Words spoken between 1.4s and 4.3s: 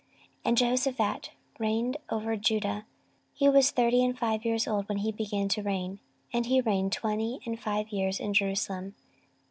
reigned over Judah: he was thirty and